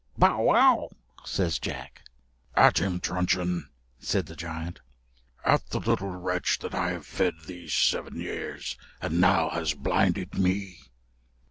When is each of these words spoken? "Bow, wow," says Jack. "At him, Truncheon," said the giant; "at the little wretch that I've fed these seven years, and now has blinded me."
"Bow, 0.17 0.41
wow," 0.41 0.89
says 1.25 1.59
Jack. 1.59 2.01
"At 2.55 2.79
him, 2.79 2.99
Truncheon," 2.99 3.69
said 3.99 4.25
the 4.25 4.35
giant; 4.35 4.79
"at 5.45 5.69
the 5.69 5.79
little 5.79 6.09
wretch 6.09 6.57
that 6.57 6.73
I've 6.73 7.05
fed 7.05 7.35
these 7.45 7.71
seven 7.75 8.19
years, 8.19 8.77
and 8.99 9.21
now 9.21 9.49
has 9.51 9.75
blinded 9.75 10.39
me." 10.39 10.79